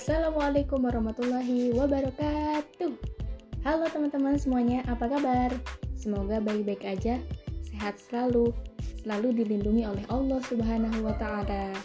Assalamualaikum 0.00 0.80
warahmatullahi 0.80 1.76
wabarakatuh 1.76 2.88
Halo 3.68 3.84
teman-teman 3.92 4.40
semuanya, 4.40 4.80
apa 4.88 5.04
kabar? 5.04 5.52
Semoga 5.92 6.40
baik-baik 6.40 6.88
aja, 6.88 7.20
sehat 7.60 8.00
selalu, 8.08 8.48
selalu 9.04 9.44
dilindungi 9.44 9.84
oleh 9.84 10.00
Allah 10.08 10.40
Subhanahu 10.48 11.04
wa 11.04 11.12
Ta'ala. 11.20 11.76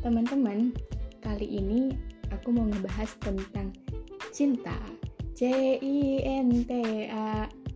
Teman-teman, 0.00 0.72
kali 1.20 1.44
ini 1.44 1.92
aku 2.32 2.56
mau 2.56 2.64
ngebahas 2.64 3.12
tentang 3.20 3.68
cinta. 4.32 4.80
C-I-N-T-A. 5.36 5.92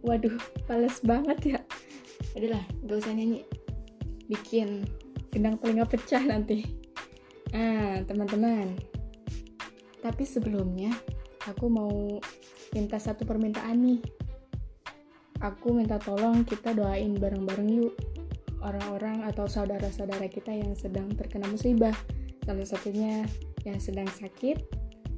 Waduh, 0.09 0.41
pales 0.65 1.05
banget 1.05 1.39
ya. 1.45 1.61
Adalah, 2.33 2.65
gak 2.89 2.97
usah 2.97 3.13
nyanyi. 3.13 3.45
Bikin 4.25 4.89
gendang 5.29 5.61
telinga 5.61 5.85
pecah 5.85 6.25
nanti. 6.25 6.65
Ah, 7.53 8.01
teman-teman, 8.09 8.94
tapi 10.05 10.29
sebelumnya, 10.29 10.93
aku 11.49 11.73
mau 11.73 12.21
minta 12.77 13.01
satu 13.01 13.25
permintaan 13.25 13.81
nih. 13.81 14.01
Aku 15.41 15.73
minta 15.73 15.97
tolong 15.97 16.45
kita 16.45 16.77
doain 16.77 17.17
bareng-bareng 17.17 17.71
yuk 17.73 17.97
orang-orang 18.61 19.25
atau 19.25 19.49
saudara-saudara 19.49 20.29
kita 20.29 20.53
yang 20.53 20.77
sedang 20.77 21.09
terkena 21.17 21.49
musibah. 21.49 21.97
Salah 22.45 22.69
satunya 22.69 23.25
yang 23.65 23.81
sedang 23.81 24.09
sakit, 24.13 24.61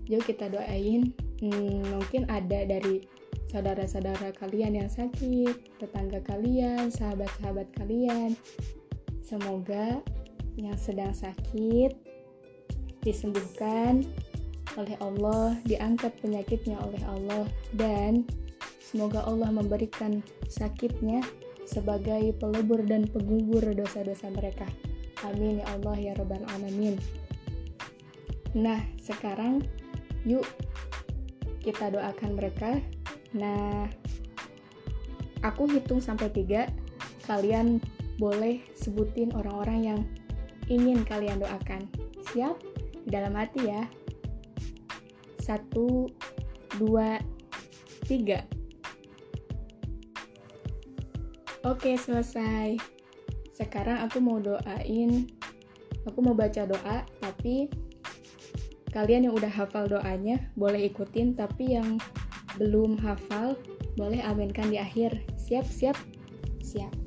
yuk 0.06 0.22
kita 0.22 0.46
doain. 0.46 1.10
Hmm, 1.42 1.82
mungkin 1.90 2.30
ada 2.30 2.62
dari 2.62 3.02
saudara-saudara 3.50 4.38
kalian 4.38 4.87
yang 4.87 4.90
sakit, 4.90 5.82
tetangga 5.82 6.23
kalian, 6.23 6.95
sahabat-sahabat 6.95 7.74
kalian. 7.74 8.38
Semoga 9.26 9.98
yang 10.54 10.78
sedang 10.78 11.10
sakit 11.10 12.06
disembuhkan 13.06 14.02
oleh 14.74 14.98
Allah, 14.98 15.54
diangkat 15.62 16.18
penyakitnya 16.18 16.76
oleh 16.82 17.02
Allah, 17.06 17.46
dan 17.70 18.26
semoga 18.82 19.22
Allah 19.22 19.54
memberikan 19.54 20.20
sakitnya 20.50 21.22
sebagai 21.66 22.34
pelebur 22.38 22.82
dan 22.87 23.06
penggugur 23.10 23.62
dosa-dosa 23.74 24.30
mereka. 24.30 24.66
Amin 25.26 25.62
ya 25.62 25.66
Allah 25.74 25.96
ya 25.98 26.12
Rabbal 26.14 26.44
Alamin. 26.54 26.94
Nah, 28.56 28.78
sekarang 29.02 29.64
yuk 30.22 30.46
kita 31.60 31.90
doakan 31.90 32.38
mereka. 32.38 32.78
Nah, 33.34 33.90
aku 35.42 35.66
hitung 35.66 35.98
sampai 35.98 36.30
tiga. 36.30 36.70
Kalian 37.26 37.82
boleh 38.22 38.62
sebutin 38.78 39.34
orang-orang 39.34 39.80
yang 39.82 40.00
ingin 40.70 41.02
kalian 41.02 41.42
doakan. 41.42 41.90
Siap? 42.32 42.54
Dalam 43.06 43.34
hati 43.34 43.66
ya 43.66 43.87
satu 45.47 46.11
dua 46.83 47.23
tiga. 48.11 48.43
Oke 51.63 51.95
selesai. 51.95 52.75
Sekarang 53.55 54.02
aku 54.02 54.19
mau 54.19 54.43
doain 54.43 55.30
aku 56.07 56.19
mau 56.23 56.35
baca 56.35 56.67
doa 56.67 57.02
tapi 57.19 57.67
kalian 58.95 59.30
yang 59.30 59.35
udah 59.35 59.51
hafal 59.51 59.91
doanya 59.91 60.39
boleh 60.55 60.87
ikutin 60.87 61.35
tapi 61.35 61.74
yang 61.74 61.99
belum 62.59 62.99
hafal 62.99 63.55
boleh 63.95 64.19
aminkan 64.27 64.71
di 64.71 64.83
akhir. 64.83 65.22
Siap 65.39 65.67
siap? 65.67 65.97
Siap 66.62 67.06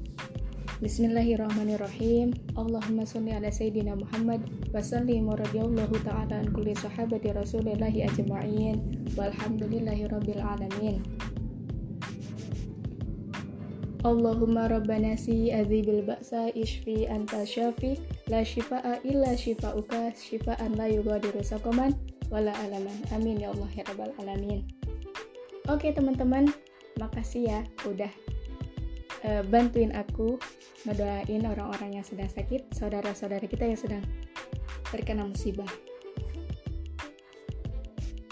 Bismillahirrahmanirrahim. 0.80 2.32
Allahumma 2.56 3.04
sholli 3.04 3.36
ala 3.36 3.52
sayyidina 3.52 4.00
Muhammad 4.00 4.48
wa 4.72 4.80
sallim 4.80 5.28
wa 5.28 5.36
radiyallahu 5.36 5.92
ta'ala 6.08 6.40
an 6.40 6.56
kulli 6.56 6.72
sahabati 6.72 7.36
Rasulillahi 7.36 8.08
ajma'in 8.08 8.80
walhamdulillahi 9.12 10.08
rabbil 10.08 10.40
alamin. 10.40 11.04
Allahumma 14.08 14.72
rabbana 14.72 15.20
si 15.20 15.52
adzibil 15.52 16.08
ba'sa 16.08 16.48
ishfi 16.56 17.12
anta 17.12 17.44
syafi 17.44 18.00
la 18.32 18.40
shifa'a 18.40 19.04
illa 19.04 19.36
shifa'uka 19.36 20.16
shifa'an 20.16 20.80
la 20.80 20.88
yughadiru 20.88 21.44
saqaman 21.44 21.92
wala 22.32 22.56
alaman. 22.56 22.96
Amin 23.12 23.36
ya 23.44 23.52
Allah 23.52 23.68
ya 23.76 23.84
rabbal 23.84 24.16
alamin. 24.24 24.64
Oke 25.68 25.92
teman-teman, 25.92 26.56
makasih 26.96 27.52
ya 27.52 27.60
udah 27.84 28.12
uh, 29.28 29.44
bantuin 29.52 29.92
aku 29.92 30.40
ngedoain 30.88 31.44
orang-orang 31.44 32.00
yang 32.00 32.06
sedang 32.06 32.32
sakit, 32.32 32.72
saudara-saudara 32.72 33.44
kita 33.50 33.68
yang 33.68 33.80
sedang 33.80 34.04
terkena 34.88 35.28
musibah. 35.28 35.70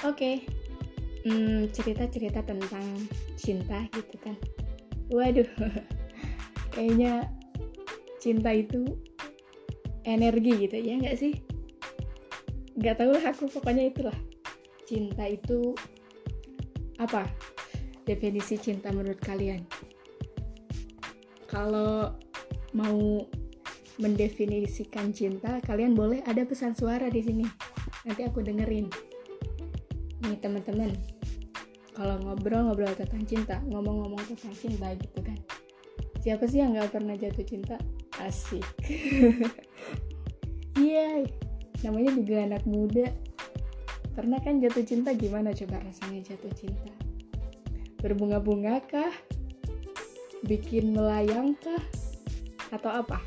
Oke, 0.06 0.46
hmm, 1.26 1.74
cerita-cerita 1.74 2.46
tentang 2.46 2.86
cinta 3.36 3.84
gitu 3.92 4.16
kan. 4.22 4.36
Waduh, 5.12 5.50
kayaknya 6.74 7.28
cinta 8.22 8.54
itu 8.56 8.86
energi 10.08 10.68
gitu 10.68 10.78
ya 10.80 10.96
nggak 11.02 11.18
sih? 11.20 11.34
Gak 12.78 13.02
tau 13.02 13.12
lah 13.12 13.34
aku 13.34 13.50
pokoknya 13.50 13.90
itulah. 13.90 14.16
Cinta 14.86 15.26
itu 15.28 15.74
apa? 17.02 17.26
Definisi 18.06 18.56
cinta 18.62 18.94
menurut 18.94 19.20
kalian? 19.20 19.66
Kalau 21.50 22.14
mau 22.78 23.26
mendefinisikan 23.98 25.10
cinta, 25.10 25.58
kalian 25.66 25.98
boleh 25.98 26.22
ada 26.30 26.46
pesan 26.46 26.78
suara 26.78 27.10
di 27.10 27.26
sini. 27.26 27.46
Nanti 28.06 28.22
aku 28.22 28.46
dengerin. 28.46 28.86
Nih 30.22 30.38
teman-teman, 30.38 30.94
kalau 31.98 32.22
ngobrol-ngobrol 32.22 32.94
tentang 32.94 33.26
cinta, 33.26 33.58
ngomong-ngomong 33.66 34.22
tentang 34.30 34.54
cinta 34.54 34.94
gitu 34.94 35.20
kan. 35.26 35.38
Siapa 36.22 36.46
sih 36.46 36.62
yang 36.62 36.78
gak 36.78 36.94
pernah 36.94 37.18
jatuh 37.18 37.46
cinta? 37.46 37.82
Asik. 38.22 38.66
Iya, 40.78 41.26
namanya 41.82 42.14
juga 42.14 42.46
anak 42.46 42.64
muda. 42.70 43.10
Pernah 44.14 44.38
kan 44.46 44.62
jatuh 44.62 44.86
cinta 44.86 45.10
gimana 45.18 45.50
coba 45.50 45.82
rasanya 45.82 46.22
jatuh 46.22 46.54
cinta? 46.54 46.94
Berbunga-bunga 47.98 48.86
kah? 48.86 49.10
Bikin 50.46 50.94
melayang 50.94 51.58
kah? 51.58 51.82
Atau 52.72 53.02
apa? 53.04 53.22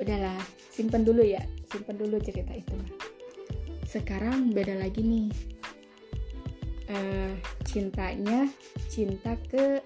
Udahlah 0.00 0.38
simpen 0.70 1.06
dulu 1.06 1.22
ya. 1.22 1.42
Simpen 1.68 1.98
dulu 1.98 2.18
cerita 2.22 2.50
itu. 2.54 2.74
Sekarang 3.86 4.50
beda 4.50 4.74
lagi 4.78 5.02
nih. 5.02 5.28
Uh, 6.84 7.32
cintanya 7.64 8.44
cinta 8.92 9.34
ke 9.48 9.80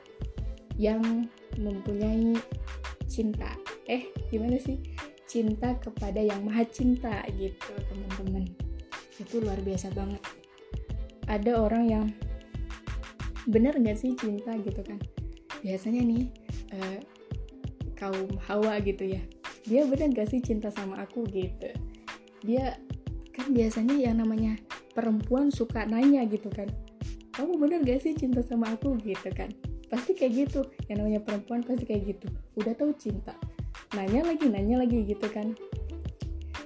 yang 0.78 1.30
mempunyai 1.58 2.34
cinta. 3.06 3.54
Eh 3.86 4.10
gimana 4.30 4.58
sih? 4.58 4.78
Cinta 5.28 5.76
kepada 5.76 6.18
yang 6.24 6.40
maha 6.42 6.64
cinta 6.64 7.20
gitu 7.36 7.72
teman-teman. 7.92 8.48
Itu 9.20 9.44
luar 9.44 9.60
biasa 9.60 9.92
banget. 9.92 10.22
Ada 11.28 11.60
orang 11.60 11.84
yang 11.84 12.06
bener 13.48 13.76
gak 13.80 13.96
sih 14.00 14.16
cinta 14.16 14.56
gitu 14.60 14.80
kan? 14.80 15.00
Biasanya 15.60 16.00
nih 16.04 16.24
uh, 16.72 16.98
kaum 17.98 18.30
hawa 18.46 18.78
gitu 18.78 19.10
ya. 19.10 19.22
Dia 19.66 19.82
bener 19.90 20.14
gak 20.14 20.30
sih 20.30 20.38
cinta 20.38 20.70
sama 20.70 21.02
aku 21.02 21.26
gitu? 21.26 21.74
Dia 22.46 22.78
kan 23.34 23.50
biasanya 23.50 23.98
yang 23.98 24.22
namanya 24.22 24.54
perempuan 24.94 25.50
suka 25.50 25.82
nanya 25.82 26.22
gitu 26.30 26.46
kan. 26.54 26.70
Kamu 27.34 27.58
bener 27.58 27.82
gak 27.82 28.06
sih 28.06 28.14
cinta 28.14 28.40
sama 28.46 28.70
aku 28.78 28.94
gitu 29.02 29.28
kan? 29.34 29.50
Pasti 29.90 30.14
kayak 30.14 30.46
gitu. 30.46 30.62
Yang 30.86 30.96
namanya 31.02 31.20
perempuan 31.26 31.60
pasti 31.66 31.84
kayak 31.84 32.16
gitu. 32.16 32.26
Udah 32.54 32.72
tahu 32.78 32.94
cinta. 32.94 33.34
Nanya 33.98 34.30
lagi 34.30 34.46
nanya 34.46 34.86
lagi 34.86 35.02
gitu 35.02 35.26
kan. 35.26 35.58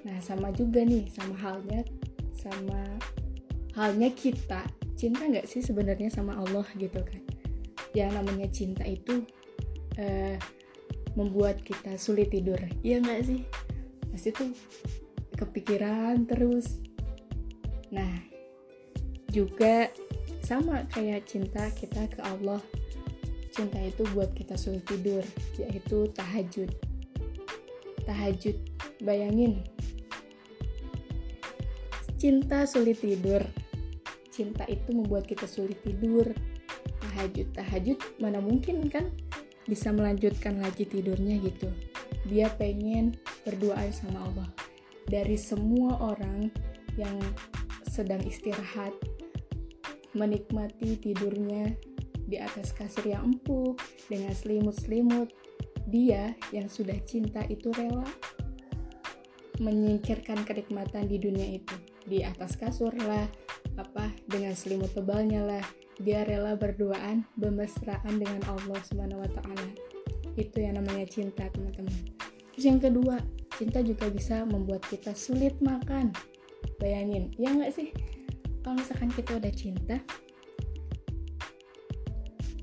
Nah 0.04 0.16
sama 0.20 0.52
juga 0.52 0.84
nih 0.84 1.08
sama 1.08 1.32
halnya 1.40 1.80
sama 2.36 3.00
halnya 3.72 4.12
kita. 4.12 4.68
Cinta 5.00 5.26
nggak 5.26 5.48
sih 5.48 5.64
sebenarnya 5.64 6.12
sama 6.12 6.36
Allah 6.36 6.66
gitu 6.76 7.00
kan? 7.00 7.22
Yang 7.96 8.10
namanya 8.20 8.46
cinta 8.52 8.84
itu 8.86 9.24
uh, 9.98 10.36
membuat 11.14 11.60
kita 11.60 11.96
sulit 12.00 12.32
tidur. 12.32 12.58
Iya 12.80 13.00
nggak 13.04 13.20
sih? 13.24 13.40
Pasti 14.12 14.28
tuh 14.32 14.52
kepikiran 15.36 16.24
terus. 16.24 16.80
Nah 17.92 18.12
juga 19.32 19.88
sama 20.44 20.84
kayak 20.92 21.28
cinta 21.28 21.68
kita 21.72 22.08
ke 22.08 22.20
Allah. 22.24 22.60
Cinta 23.52 23.76
itu 23.84 24.04
buat 24.16 24.32
kita 24.32 24.56
sulit 24.56 24.84
tidur 24.88 25.24
yaitu 25.60 26.08
tahajud. 26.16 26.72
Tahajud 28.08 28.56
bayangin. 29.04 29.60
Cinta 32.16 32.64
sulit 32.64 33.02
tidur. 33.02 33.44
Cinta 34.32 34.64
itu 34.70 34.96
membuat 34.96 35.28
kita 35.28 35.44
sulit 35.44 35.76
tidur. 35.84 36.32
Tahajud 37.02 37.52
tahajud 37.52 37.98
mana 38.22 38.40
mungkin 38.40 38.88
kan 38.88 39.12
bisa 39.66 39.94
melanjutkan 39.94 40.58
lagi 40.58 40.86
tidurnya 40.86 41.38
gitu. 41.42 41.70
Dia 42.26 42.50
pengen 42.54 43.18
berdoa 43.46 43.82
sama 43.94 44.22
Allah. 44.26 44.48
Dari 45.06 45.34
semua 45.34 45.98
orang 45.98 46.50
yang 46.94 47.18
sedang 47.88 48.22
istirahat 48.22 48.94
menikmati 50.12 50.96
tidurnya 51.00 51.72
di 52.28 52.40
atas 52.40 52.72
kasur 52.72 53.04
yang 53.04 53.34
empuk 53.34 53.80
dengan 54.08 54.32
selimut-selimut 54.32 55.28
dia 55.90 56.32
yang 56.54 56.70
sudah 56.70 56.96
cinta 57.04 57.44
itu 57.50 57.68
rela 57.74 58.06
menyingkirkan 59.60 60.46
kenikmatan 60.48 61.10
di 61.10 61.20
dunia 61.20 61.60
itu. 61.60 61.76
Di 62.08 62.24
atas 62.24 62.56
kasur 62.56 62.94
lah 62.96 63.28
apa 63.76 64.10
dengan 64.26 64.56
selimut 64.56 64.92
tebalnya 64.96 65.44
lah 65.44 65.64
dia 66.00 66.24
rela 66.24 66.56
berduaan 66.56 67.28
bermesraan 67.36 68.16
dengan 68.16 68.40
Allah 68.48 68.80
Subhanahu 68.88 69.20
wa 69.20 69.30
taala. 69.30 69.68
Itu 70.38 70.64
yang 70.64 70.80
namanya 70.80 71.04
cinta 71.04 71.44
teman-teman. 71.52 71.92
Terus 72.56 72.64
yang 72.64 72.80
kedua 72.80 73.20
cinta 73.56 73.84
juga 73.84 74.08
bisa 74.08 74.44
membuat 74.48 74.84
kita 74.88 75.12
sulit 75.12 75.60
makan. 75.60 76.12
Bayangin 76.80 77.32
ya 77.36 77.52
nggak 77.52 77.72
sih? 77.72 77.92
Kalau 78.62 78.78
misalkan 78.78 79.10
kita 79.12 79.36
udah 79.36 79.52
cinta 79.52 79.96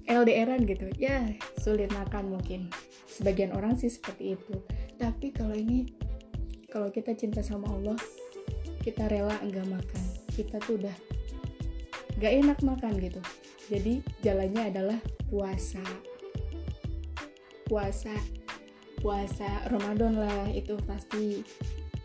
LDRan 0.10 0.66
gitu 0.66 0.90
ya 0.98 1.30
sulit 1.62 1.94
makan 1.94 2.34
mungkin. 2.34 2.74
Sebagian 3.06 3.54
orang 3.54 3.78
sih 3.78 3.94
seperti 3.94 4.34
itu. 4.34 4.58
Tapi 4.98 5.30
kalau 5.30 5.54
ini 5.54 5.86
kalau 6.70 6.90
kita 6.90 7.14
cinta 7.14 7.46
sama 7.46 7.70
Allah 7.70 7.98
kita 8.82 9.06
rela 9.06 9.38
enggak 9.46 9.70
makan. 9.70 10.06
Kita 10.34 10.58
tuh 10.64 10.82
udah 10.82 10.96
gak 12.20 12.34
enak 12.46 12.60
makan 12.62 12.94
gitu. 13.00 13.22
Jadi 13.72 14.04
jalannya 14.22 14.70
adalah 14.70 15.00
puasa. 15.32 15.82
Puasa 17.66 18.14
puasa 19.00 19.48
Ramadan 19.72 20.20
lah 20.20 20.52
itu 20.52 20.76
pasti. 20.84 21.42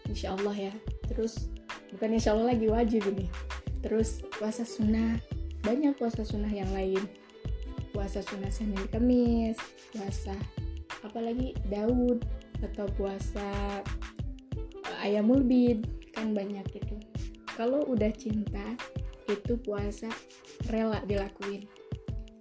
Insya 0.07 0.39
Allah 0.39 0.71
ya. 0.71 0.75
Terus 1.11 1.51
bukan 1.91 2.15
insya 2.15 2.33
Allah 2.33 2.55
lagi 2.55 2.71
wajib 2.71 3.03
ini. 3.11 3.27
Terus 3.83 4.23
puasa 4.39 4.63
sunnah. 4.63 5.19
Banyak 5.67 5.99
puasa 5.99 6.23
sunnah 6.23 6.53
yang 6.53 6.71
lain. 6.71 7.03
Puasa 7.91 8.23
sunnah 8.23 8.51
Senin 8.51 8.87
Kamis 8.91 9.59
puasa 9.95 10.35
apalagi 11.07 11.55
Daud 11.71 12.27
atau 12.59 12.91
puasa 12.99 13.47
eh, 14.83 15.07
ayamul 15.07 15.47
bid 15.47 15.87
kan 16.11 16.35
banyak 16.35 16.67
itu. 16.75 16.97
Kalau 17.55 17.87
udah 17.87 18.11
cinta 18.11 18.75
itu 19.31 19.57
puasa 19.61 20.11
rela 20.69 21.01
dilakuin 21.07 21.65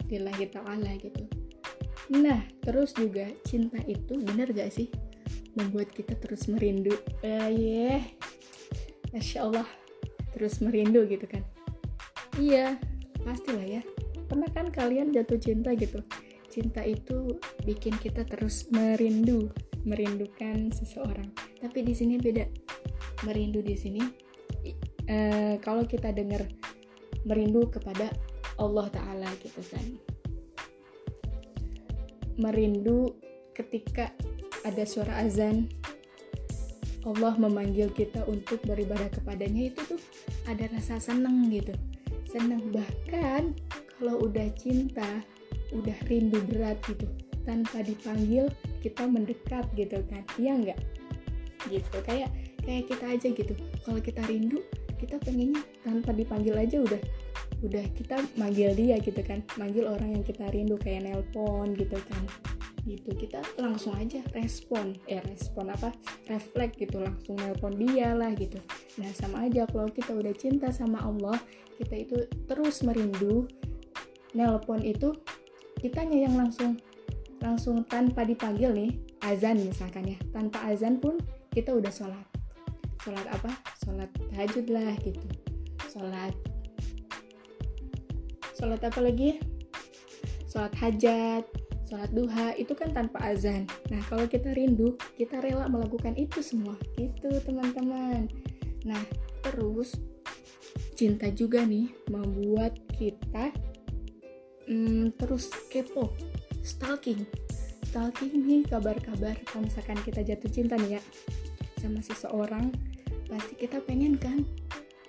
lillahi 0.08 0.46
ta'ala 0.52 0.94
gitu 1.00 1.26
Nah, 2.12 2.44
terus 2.60 2.92
juga 2.92 3.32
cinta 3.48 3.80
itu 3.88 4.20
benar 4.20 4.52
gak 4.52 4.76
sih 4.76 4.92
membuat 5.56 5.96
kita 5.96 6.20
terus 6.20 6.52
merindu? 6.52 6.92
Eh, 7.24 7.48
yeah. 7.56 8.04
Masya 9.16 9.48
Allah, 9.48 9.68
terus 10.36 10.60
merindu 10.60 11.06
gitu 11.08 11.24
kan? 11.30 11.46
Iya, 12.36 12.76
pastilah 13.24 13.64
ya. 13.64 13.82
Pernah 14.28 14.50
kan 14.52 14.68
kalian 14.74 15.14
jatuh 15.16 15.40
cinta 15.40 15.72
gitu? 15.78 16.02
Cinta 16.50 16.84
itu 16.84 17.40
bikin 17.64 17.96
kita 18.02 18.26
terus 18.28 18.68
merindu, 18.74 19.54
merindukan 19.88 20.74
seseorang. 20.76 21.30
Tapi 21.62 21.86
di 21.86 21.94
sini 21.94 22.20
beda. 22.20 22.44
Merindu 23.24 23.64
di 23.64 23.78
sini, 23.78 24.04
uh, 25.08 25.56
kalau 25.64 25.88
kita 25.88 26.12
dengar 26.12 26.44
merindu 27.24 27.68
kepada 27.72 28.12
Allah 28.60 28.88
Ta'ala 28.92 29.30
gitu 29.42 29.62
kan. 29.72 29.88
Merindu 32.38 33.14
ketika 33.54 34.10
ada 34.66 34.84
suara 34.88 35.22
azan. 35.24 35.70
Allah 37.04 37.36
memanggil 37.36 37.92
kita 37.92 38.24
untuk 38.32 38.64
beribadah 38.64 39.12
kepadanya. 39.12 39.76
Itu 39.76 39.84
tuh 39.96 40.02
ada 40.48 40.72
rasa 40.72 41.04
seneng 41.04 41.52
gitu. 41.52 41.76
Seneng. 42.32 42.72
Bahkan 42.72 43.44
kalau 44.00 44.24
udah 44.24 44.48
cinta 44.56 45.22
udah 45.76 45.98
rindu 46.08 46.40
berat 46.48 46.80
gitu. 46.88 47.06
Tanpa 47.44 47.84
dipanggil 47.84 48.48
kita 48.80 49.04
mendekat 49.04 49.68
gitu 49.76 50.00
kan. 50.08 50.24
Iya 50.40 50.54
nggak? 50.64 50.80
Gitu. 51.68 51.98
Kayak 52.08 52.32
kayak 52.64 52.88
kita 52.88 53.06
aja 53.06 53.28
gitu. 53.36 53.54
Kalau 53.84 54.00
kita 54.00 54.24
rindu 54.24 54.64
kita 55.04 55.20
pengennya 55.20 55.60
tanpa 55.84 56.16
dipanggil 56.16 56.56
aja 56.56 56.80
udah 56.80 57.02
udah 57.64 57.86
kita 57.96 58.20
manggil 58.36 58.76
dia 58.76 59.00
gitu 59.00 59.20
kan. 59.24 59.40
Manggil 59.56 59.88
orang 59.88 60.20
yang 60.20 60.24
kita 60.24 60.48
rindu 60.52 60.76
kayak 60.80 61.08
nelpon 61.08 61.76
gitu 61.76 61.96
kan. 61.96 62.24
Gitu 62.84 63.16
kita 63.16 63.40
langsung 63.60 63.96
aja 63.96 64.20
respon. 64.36 64.96
Eh 65.08 65.24
respon 65.24 65.72
apa? 65.72 65.92
Refleks 66.28 66.76
gitu 66.76 67.00
langsung 67.00 67.40
nelpon 67.40 67.76
dia 67.80 68.12
lah 68.12 68.36
gitu. 68.36 68.60
Nah 69.00 69.12
sama 69.16 69.48
aja 69.48 69.64
kalau 69.68 69.88
kita 69.92 70.12
udah 70.12 70.36
cinta 70.36 70.72
sama 70.72 71.04
Allah 71.04 71.40
kita 71.80 71.96
itu 71.96 72.16
terus 72.48 72.84
merindu 72.84 73.48
nelpon 74.36 74.84
itu 74.84 75.16
kitanya 75.80 76.28
yang 76.28 76.36
langsung 76.40 76.80
langsung 77.44 77.84
tanpa 77.88 78.24
dipanggil 78.24 78.72
nih 78.76 78.92
azan 79.24 79.64
misalkan 79.64 80.16
ya. 80.16 80.20
Tanpa 80.36 80.68
azan 80.68 81.00
pun 81.00 81.16
kita 81.52 81.72
udah 81.72 81.92
sholat. 81.92 82.28
Sholat 83.04 83.28
apa 83.32 83.52
sholat 83.84 84.10
tahajud 84.34 84.66
lah 84.72 84.94
gitu. 85.04 85.28
Sholat 85.92 86.34
sholat 88.56 88.82
apa 88.82 89.00
lagi? 89.04 89.38
Sholat 90.50 90.74
hajat 90.80 91.44
sholat 91.94 92.10
duha 92.10 92.58
itu 92.58 92.74
kan 92.74 92.90
tanpa 92.90 93.22
azan. 93.22 93.70
Nah 93.94 94.02
kalau 94.10 94.26
kita 94.26 94.50
rindu 94.50 94.98
kita 95.14 95.38
rela 95.46 95.70
melakukan 95.70 96.18
itu 96.18 96.42
semua. 96.42 96.74
Itu 96.98 97.30
teman-teman. 97.46 98.26
Nah 98.82 99.04
terus 99.46 99.94
cinta 100.98 101.30
juga 101.30 101.62
nih 101.62 101.94
membuat 102.10 102.74
kita 102.98 103.54
hmm, 104.66 105.14
terus 105.22 105.54
kepo. 105.70 106.10
Stalking. 106.66 107.30
Stalking 107.86 108.42
nih 108.42 108.66
kabar-kabar. 108.66 109.38
Kalau 109.46 109.70
misalkan 109.70 110.02
kita 110.02 110.26
jatuh 110.26 110.50
cinta 110.50 110.74
nih 110.82 110.98
ya 110.98 111.02
sama 111.78 112.02
seseorang 112.02 112.74
pasti 113.30 113.54
kita 113.56 113.80
pengen 113.84 114.16
kan? 114.20 114.44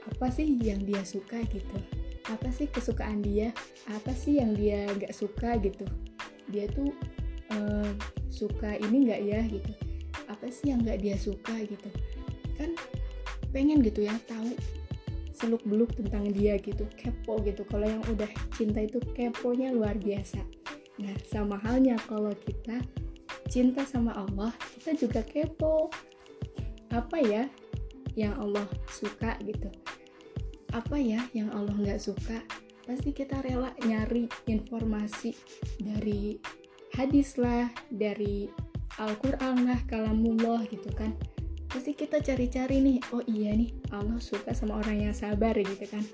Apa 0.05 0.29
sih 0.29 0.45
yang 0.61 0.85
dia 0.85 1.01
suka 1.03 1.41
gitu? 1.49 1.79
Apa 2.29 2.49
sih 2.53 2.69
kesukaan 2.69 3.21
dia? 3.25 3.53
Apa 3.89 4.13
sih 4.13 4.41
yang 4.41 4.53
dia 4.57 4.89
nggak 4.89 5.13
suka 5.13 5.57
gitu? 5.61 5.85
Dia 6.49 6.69
tuh 6.73 6.93
uh, 7.53 7.91
suka 8.29 8.77
ini 8.81 9.09
nggak 9.09 9.23
ya 9.25 9.41
gitu? 9.49 9.73
Apa 10.29 10.49
sih 10.49 10.73
yang 10.73 10.85
nggak 10.85 11.01
dia 11.01 11.17
suka 11.17 11.57
gitu? 11.65 11.89
Kan 12.57 12.77
pengen 13.53 13.81
gitu 13.81 14.05
ya 14.05 14.17
tahu 14.27 14.51
seluk 15.35 15.63
beluk 15.67 15.93
tentang 15.97 16.31
dia 16.31 16.57
gitu 16.61 16.87
kepo 16.97 17.41
gitu. 17.43 17.67
Kalau 17.69 17.85
yang 17.85 18.03
udah 18.09 18.29
cinta 18.55 18.85
itu 18.85 19.01
keponya 19.13 19.73
luar 19.73 19.97
biasa. 19.99 20.41
Nah 21.01 21.15
sama 21.27 21.59
halnya 21.61 21.99
kalau 22.07 22.33
kita 22.33 22.81
cinta 23.51 23.85
sama 23.85 24.15
Allah 24.15 24.53
kita 24.79 24.97
juga 24.97 25.21
kepo. 25.25 25.91
Apa 26.95 27.19
ya 27.19 27.51
yang 28.15 28.35
Allah 28.39 28.67
suka 28.91 29.39
gitu. 29.43 29.71
Apa 30.75 30.99
ya 30.99 31.23
yang 31.35 31.51
Allah 31.55 31.75
nggak 31.75 32.03
suka? 32.03 32.43
Pasti 32.85 33.15
kita 33.15 33.41
rela 33.41 33.73
nyari 33.87 34.29
informasi 34.51 35.33
dari 35.81 36.37
hadis 36.95 37.39
lah 37.41 37.71
dari 37.89 38.51
Al-Quran 39.01 39.67
lah 39.67 39.81
kalamullah 39.91 40.63
gitu 40.71 40.91
kan. 40.95 41.15
Pasti 41.67 41.95
kita 41.95 42.23
cari-cari 42.23 42.79
nih 42.79 42.99
oh 43.11 43.25
iya 43.27 43.51
nih 43.51 43.75
Allah 43.91 44.23
suka 44.23 44.55
sama 44.55 44.79
orang 44.79 45.11
yang 45.11 45.15
sabar 45.15 45.59
gitu 45.59 45.87
kan. 45.91 46.05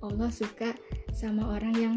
Allah 0.00 0.32
suka 0.32 0.72
sama 1.12 1.52
orang 1.52 1.74
yang 1.76 1.96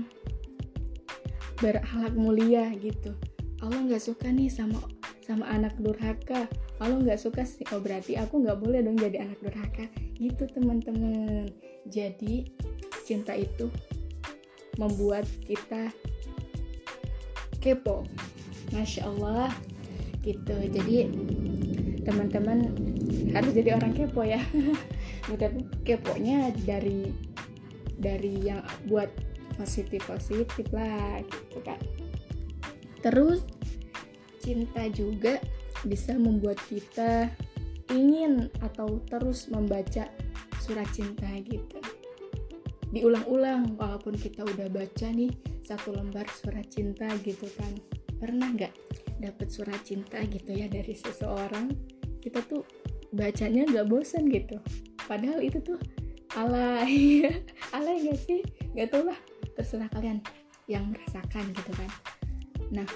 berakhlak 1.63 2.12
mulia 2.12 2.67
gitu. 2.84 3.15
Allah 3.63 3.79
nggak 3.79 4.03
suka 4.03 4.27
nih 4.27 4.51
sama 4.51 4.84
sama 5.24 5.48
anak 5.48 5.72
durhaka 5.79 6.51
Allah 6.84 7.00
nggak 7.00 7.22
suka 7.22 7.48
sih 7.48 7.63
oh 7.72 7.80
berarti 7.80 8.20
aku 8.20 8.44
nggak 8.44 8.60
boleh 8.60 8.84
dong 8.84 9.00
jadi 9.00 9.24
anak 9.24 9.40
durhaka. 9.40 9.88
Gitu 10.20 10.44
teman-teman. 10.52 11.48
Jadi 11.88 12.52
cinta 13.08 13.32
itu 13.32 13.72
membuat 14.75 15.24
kita 15.48 15.96
kepo. 17.63 18.04
Masya 18.75 19.08
Allah. 19.08 19.56
Gitu. 20.20 20.56
Jadi 20.75 21.08
teman-teman 22.04 22.75
harus 23.32 23.52
jadi 23.56 23.80
orang 23.80 23.96
kepo 23.96 24.28
ya. 24.28 24.44
Tapi 25.32 25.63
keponya 25.88 26.52
dari 26.68 27.08
dari 27.96 28.44
yang 28.44 28.60
buat 28.92 29.08
positif 29.56 30.04
positif 30.04 30.68
lah 30.75 31.24
gitu 31.24 31.63
kan. 31.63 31.80
Terus 33.00 33.48
cinta 34.44 34.84
juga 34.92 35.40
bisa 35.84 36.16
membuat 36.16 36.60
kita 36.68 37.28
ingin 37.92 38.48
atau 38.63 39.04
terus 39.12 39.52
membaca 39.52 40.08
surat 40.63 40.88
cinta 40.96 41.28
gitu. 41.44 41.80
Diulang-ulang 42.94 43.75
walaupun 43.75 44.16
kita 44.16 44.46
udah 44.46 44.70
baca 44.70 45.08
nih 45.10 45.34
satu 45.66 45.92
lembar 45.92 46.30
surat 46.32 46.66
cinta 46.72 47.10
gitu 47.25 47.50
kan. 47.60 47.74
Pernah 48.22 48.54
nggak 48.56 48.74
dapet 49.20 49.48
surat 49.52 49.82
cinta 49.84 50.22
gitu 50.24 50.56
ya 50.56 50.72
dari 50.72 50.96
seseorang? 50.96 51.74
Kita 52.24 52.40
tuh 52.48 52.63
bacanya 53.12 53.68
nggak 53.68 53.88
bosan 53.90 54.30
gitu. 54.32 54.62
Padahal 55.04 55.44
itu 55.44 55.60
tuh 55.60 55.80
alay. 56.40 57.28
Alay 57.75 58.06
gak 58.06 58.22
sih? 58.22 58.46
Gak 58.78 58.94
tau 58.94 59.10
lah. 59.10 59.18
Terserah 59.58 59.90
kalian 59.92 60.22
yang 60.70 60.94
merasakan 60.94 61.50
gitu 61.52 61.72
kan. 61.75 61.90
Nah 62.72 62.88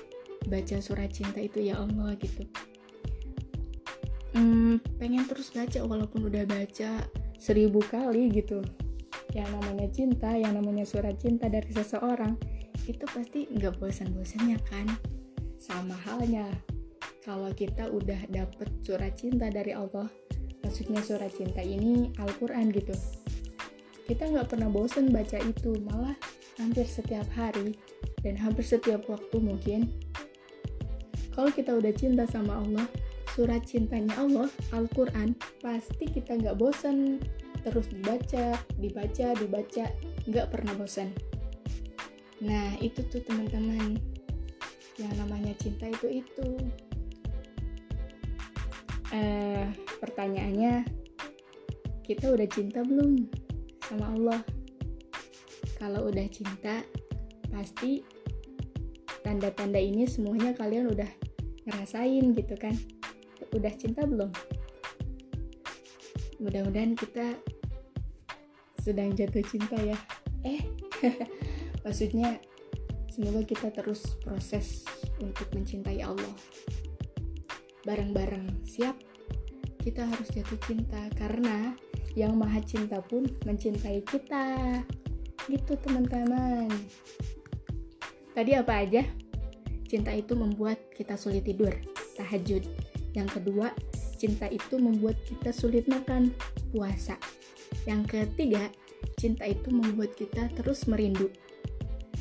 baca 0.48 0.77
surat 0.79 1.12
cinta 1.12 1.44
itu 1.44 1.60
ya 1.60 1.75
Allah 1.82 2.15
gitu 2.22 2.48
hmm, 4.36 5.00
pengen 5.00 5.24
terus 5.29 5.53
baca 5.53 5.79
walaupun 5.86 6.27
udah 6.27 6.43
baca 6.43 7.05
seribu 7.38 7.79
kali 7.88 8.31
gitu. 8.34 8.63
Yang 9.36 9.50
namanya 9.60 9.88
cinta 9.93 10.31
yang 10.34 10.57
namanya 10.57 10.84
surat 10.88 11.15
cinta 11.19 11.48
dari 11.48 11.69
seseorang 11.69 12.36
itu 12.88 13.03
pasti 13.07 13.48
nggak 13.48 13.77
bosan-bosannya 13.79 14.57
kan? 14.67 14.88
Sama 15.60 15.96
halnya 16.07 16.48
kalau 17.24 17.51
kita 17.51 17.91
udah 17.91 18.27
dapet 18.31 18.72
surat 18.84 19.13
cinta 19.19 19.51
dari 19.51 19.75
Allah 19.75 20.07
maksudnya 20.63 21.03
surat 21.03 21.31
cinta 21.36 21.60
ini 21.60 22.12
Al-Quran 22.19 22.72
gitu 22.72 22.96
kita 24.07 24.24
nggak 24.31 24.48
pernah 24.55 24.72
bosan 24.72 25.12
baca 25.12 25.36
itu. 25.43 25.75
Malah 25.84 26.15
hampir 26.57 26.88
setiap 26.88 27.27
hari 27.36 27.75
dan 28.24 28.39
hampir 28.39 28.63
setiap 28.63 29.03
waktu 29.12 29.38
mungkin. 29.38 29.91
Kalau 31.36 31.51
kita 31.53 31.75
udah 31.75 31.93
cinta 31.93 32.24
sama 32.25 32.63
Allah 32.63 32.88
surat 33.38 33.62
cintanya 33.70 34.17
Allah 34.17 34.50
Al-Quran 34.74 35.38
pasti 35.62 36.10
kita 36.10 36.41
nggak 36.41 36.58
bosan 36.58 37.22
terus 37.62 37.86
dibaca 37.94 38.58
dibaca 38.82 39.27
dibaca 39.38 39.86
nggak 40.25 40.48
pernah 40.50 40.74
bosan 40.74 41.13
nah 42.38 42.70
itu 42.77 43.01
tuh 43.10 43.22
teman-teman. 43.25 43.98
Yang 44.98 45.13
namanya 45.17 45.53
cinta 45.58 45.86
itu 45.89 46.22
itu. 46.22 46.50
Eh 49.13 49.65
pertanyaannya 49.98 50.86
kita 52.06 52.34
udah 52.34 52.48
cinta 52.50 52.86
belum 52.86 53.25
sama 53.86 54.13
Allah? 54.13 54.41
Kalau 55.77 56.10
udah 56.10 56.25
cinta 56.29 56.82
pasti 57.53 58.01
tanda-tanda 59.22 59.82
ini 59.82 60.06
semuanya 60.06 60.53
kalian 60.53 60.89
udah 60.94 61.10
ngerasain 61.67 62.34
gitu 62.38 62.56
kan 62.58 62.74
udah 63.53 63.73
cinta 63.75 64.03
belum? 64.03 64.31
Mudah-mudahan 66.37 66.93
kita 66.93 67.33
sedang 68.81 69.11
jatuh 69.15 69.43
cinta 69.43 69.75
ya. 69.79 69.97
Eh 70.45 70.63
maksudnya 71.85 72.39
semoga 73.11 73.41
kita 73.43 73.73
terus 73.73 74.15
proses 74.21 74.85
untuk 75.19 75.49
mencintai 75.55 76.03
Allah. 76.05 76.35
Bareng-bareng 77.83 78.67
siap? 78.67 78.95
Kita 79.81 80.03
harus 80.03 80.27
jatuh 80.29 80.59
cinta 80.67 80.99
karena 81.15 81.71
yang 82.13 82.35
maha 82.35 82.59
cinta 82.61 82.99
pun 82.99 83.23
mencintai 83.47 84.03
kita. 84.03 84.83
Gitu 85.47 85.73
teman-teman. 85.79 86.67
Tadi 88.35 88.51
apa 88.53 88.83
aja? 88.83 89.01
Cinta 89.87 90.11
itu 90.11 90.35
membuat 90.35 90.91
kita 90.91 91.15
sulit 91.15 91.47
tidur 91.47 91.71
tahajud 92.17 92.65
yang 93.17 93.27
kedua 93.27 93.74
cinta 94.21 94.45
itu 94.45 94.77
membuat 94.77 95.17
kita 95.25 95.50
sulit 95.50 95.89
makan 95.89 96.29
puasa 96.69 97.17
yang 97.89 98.05
ketiga 98.05 98.69
cinta 99.17 99.50
itu 99.50 99.69
membuat 99.74 100.13
kita 100.17 100.50
terus 100.53 100.86
merindu. 100.89 101.29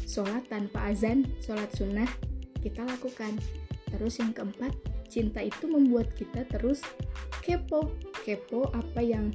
Sholat 0.07 0.49
tanpa 0.49 0.93
azan, 0.93 1.29
sholat 1.43 1.69
sunnah, 1.77 2.09
kita 2.63 2.87
lakukan. 2.87 3.37
Terus 3.91 4.19
yang 4.19 4.33
keempat, 4.33 4.73
cinta 5.11 5.43
itu 5.43 5.67
membuat 5.67 6.15
kita 6.17 6.47
terus 6.49 6.83
kepo. 7.45 7.93
Kepo 8.25 8.71
apa 8.73 9.01
yang 9.03 9.31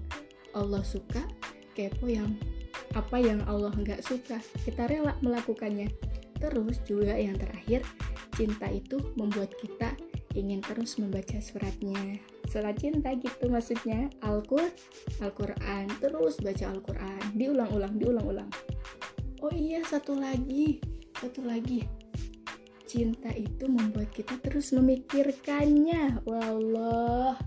Allah 0.51 0.84
suka, 0.84 1.24
kepo 1.77 2.08
yang 2.08 2.36
apa 2.96 3.18
yang 3.20 3.39
Allah 3.48 3.72
nggak 3.72 4.03
suka. 4.03 4.39
Kita 4.63 4.88
rela 4.89 5.15
melakukannya. 5.24 5.91
Terus 6.41 6.82
juga 6.88 7.13
yang 7.13 7.38
terakhir, 7.38 7.86
cinta 8.34 8.68
itu 8.74 8.98
membuat 9.13 9.53
kita 9.62 9.94
ingin 10.34 10.64
terus 10.64 10.98
membaca 10.98 11.38
suratnya. 11.40 12.20
Surat 12.48 12.80
cinta 12.80 13.12
gitu 13.16 13.52
maksudnya. 13.52 14.08
Al-Qur 14.24 14.72
Al-Quran 15.20 15.92
terus 16.00 16.40
baca 16.40 16.66
Al-Quran. 16.72 17.22
Diulang-ulang 17.36 17.94
diulang-ulang. 18.00 18.50
Oh 19.42 19.54
iya 19.54 19.82
satu 19.82 20.14
lagi 20.14 20.92
satu 21.22 21.46
lagi. 21.46 21.86
Cinta 22.90 23.30
itu 23.38 23.70
membuat 23.70 24.10
kita 24.10 24.42
terus 24.42 24.74
memikirkannya. 24.74 26.26
Wallah. 26.26 27.38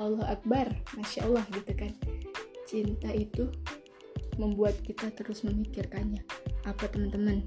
Allah 0.00 0.26
Akbar. 0.32 0.72
Masya 0.96 1.28
Allah 1.28 1.44
gitu 1.52 1.72
kan. 1.76 1.92
Cinta 2.64 3.12
itu 3.12 3.52
membuat 4.40 4.80
kita 4.80 5.12
terus 5.12 5.44
memikirkannya. 5.44 6.24
Apa 6.64 6.88
teman-teman? 6.88 7.44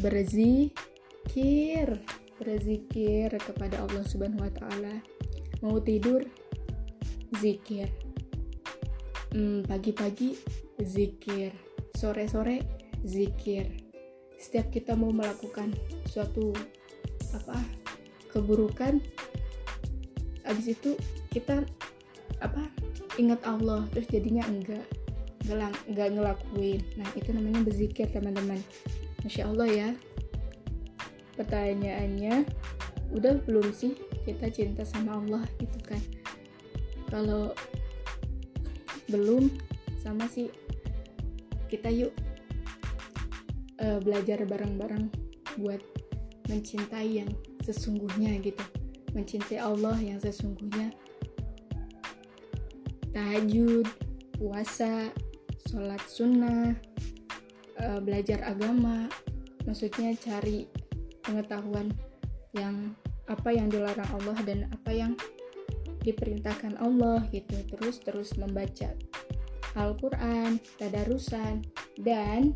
Berzikir 0.00 2.00
berzikir 2.38 3.30
kepada 3.30 3.82
Allah 3.82 4.04
Subhanahu 4.06 4.42
wa 4.42 4.52
taala. 4.52 4.94
Mau 5.62 5.78
tidur? 5.80 6.26
Zikir. 7.38 7.90
Hmm, 9.34 9.66
pagi-pagi? 9.66 10.38
Zikir. 10.78 11.50
Sore-sore? 11.94 12.62
Zikir. 13.02 13.70
Setiap 14.38 14.70
kita 14.70 14.92
mau 14.94 15.10
melakukan 15.10 15.72
suatu 16.10 16.54
apa 17.34 17.58
keburukan 18.30 19.02
abis 20.46 20.78
itu 20.78 20.94
kita 21.34 21.66
apa 22.38 22.62
ingat 23.18 23.42
Allah 23.42 23.86
terus 23.90 24.06
jadinya 24.06 24.46
enggak 24.46 24.86
enggak, 25.46 25.72
enggak 25.88 26.08
ngelakuin. 26.14 26.80
Nah 27.00 27.08
itu 27.16 27.30
namanya 27.32 27.60
berzikir 27.64 28.06
teman-teman. 28.10 28.60
Masya 29.24 29.48
Allah 29.48 29.68
ya 29.68 29.88
pertanyaannya 31.34 32.46
udah 33.14 33.34
belum 33.46 33.70
sih 33.70 33.94
kita 34.24 34.50
cinta 34.50 34.82
sama 34.82 35.20
Allah 35.20 35.44
gitu 35.60 35.78
kan? 35.84 36.02
Kalau 37.12 37.54
belum 39.08 39.52
sama 40.00 40.28
sih. 40.28 40.48
Kita 41.64 41.90
yuk 41.90 42.12
uh, 43.82 43.98
belajar 43.98 44.46
bareng-bareng 44.46 45.10
buat 45.58 45.80
mencintai 46.46 47.24
yang 47.24 47.30
sesungguhnya 47.64 48.38
gitu. 48.44 48.62
Mencintai 49.16 49.58
Allah 49.58 49.96
yang 49.98 50.20
sesungguhnya. 50.20 50.92
Tahajud 53.14 53.86
puasa 54.38 55.10
sholat 55.70 56.02
sunnah 56.06 56.74
uh, 57.80 57.98
belajar 58.02 58.42
agama. 58.44 59.08
Maksudnya 59.64 60.12
cari 60.20 60.68
pengetahuan 61.24 61.90
yang 62.54 62.94
apa 63.26 63.50
yang 63.50 63.72
dilarang 63.72 64.08
Allah 64.20 64.36
dan 64.44 64.68
apa 64.70 64.92
yang 64.92 65.12
diperintahkan 66.04 66.76
Allah 66.78 67.24
gitu. 67.32 67.56
Terus 67.72 67.98
terus 68.04 68.30
membaca 68.36 68.92
Al-Quran, 69.74 70.60
tadarusan 70.78 71.64
dan 71.98 72.54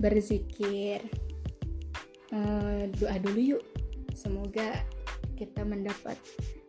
berzikir. 0.00 1.04
Uh, 2.34 2.90
doa 2.98 3.16
dulu 3.22 3.56
yuk. 3.56 3.64
Semoga 4.16 4.82
kita 5.38 5.62
mendapat 5.62 6.18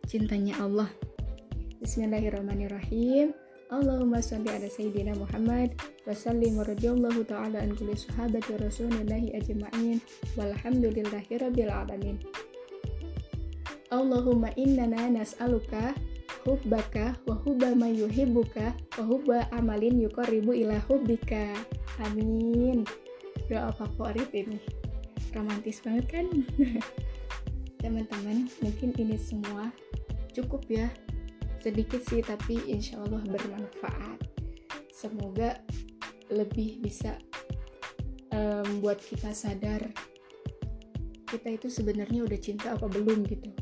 cintanya 0.06 0.60
Allah. 0.62 0.92
Bismillahirrahmanirrahim. 1.82 3.34
Allahumma 3.68 4.24
salli 4.24 4.48
ala 4.48 4.68
Sayyidina 4.70 5.12
Muhammad 5.18 5.76
wa 6.08 6.16
sallim 6.16 6.56
wa 6.56 6.64
radiyallahu 6.64 7.20
ta'ala 7.28 7.60
an 7.60 7.76
kulli 7.76 7.92
sahabati 7.92 8.56
rasulillahi 8.56 9.36
ajma'in. 9.36 10.00
Walhamdulillahi 10.40 11.36
rabbil 11.36 11.68
alamin. 11.68 12.16
Allahumma 13.92 14.48
innana 14.56 15.12
nas'aluka 15.12 15.92
hubbaka 16.48 17.12
wa 17.28 17.36
hubba 17.44 17.76
ma 17.76 17.92
yuhibbuka 17.92 18.72
wa 18.96 19.04
hubba 19.04 19.52
amalin 19.52 20.00
yuqarribu 20.00 20.56
ila 20.56 20.80
hubbika. 20.88 21.52
Amin. 22.00 22.88
Doa 23.52 23.68
favorit 23.76 24.32
ini? 24.32 24.56
Romantis 25.36 25.84
banget 25.84 26.08
kan? 26.08 26.26
Teman-teman 27.84 28.48
mungkin 28.64 28.96
ini 28.96 29.20
semua 29.20 29.68
cukup 30.32 30.64
ya. 30.72 30.88
Sedikit 31.60 32.00
sih 32.00 32.24
tapi 32.24 32.64
insya 32.64 32.96
Allah 33.04 33.20
bermanfaat. 33.28 34.24
Semoga 34.88 35.60
lebih 36.28 36.80
bisa 36.84 37.16
um, 38.32 38.84
kita 38.84 39.32
sadar 39.32 39.88
kita 41.28 41.60
itu 41.60 41.68
sebenarnya 41.68 42.24
udah 42.24 42.40
cinta 42.40 42.72
apa 42.72 42.88
belum 42.88 43.28
gitu. 43.28 43.52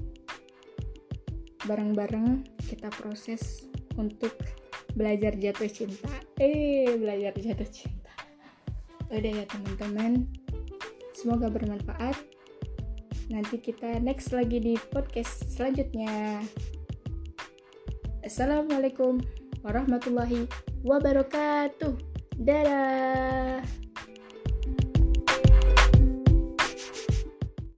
Bareng-bareng 1.67 2.47
kita 2.63 2.95
proses 2.95 3.67
untuk 3.99 4.39
belajar 4.95 5.35
jatuh 5.35 5.67
cinta. 5.67 6.15
Eh 6.39 6.95
belajar 6.95 7.35
jatuh 7.35 7.67
cinta. 7.67 8.15
Udah 9.11 9.33
ya 9.43 9.45
teman-teman. 9.51 10.31
Semoga 11.11 11.51
bermanfaat. 11.51 12.15
Nanti 13.35 13.59
kita 13.59 13.99
next 13.99 14.31
lagi 14.31 14.63
di 14.63 14.79
podcast 14.95 15.51
selanjutnya. 15.51 16.47
Assalamualaikum 18.23 19.19
warahmatullahi 19.67 20.47
wabarakatuh. 20.87 22.06
Dadah. 22.37 23.86